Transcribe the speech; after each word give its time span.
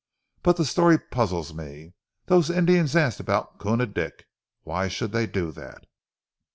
But 0.41 0.57
the 0.57 0.65
story 0.65 0.97
puzzles 0.97 1.53
me! 1.53 1.93
Those 2.25 2.49
Indians 2.49 2.95
asked 2.95 3.19
about 3.19 3.59
Koona 3.59 3.85
Dick. 3.85 4.25
Why 4.63 4.87
should 4.87 5.11
they 5.11 5.27
do 5.27 5.51
that?" 5.51 5.85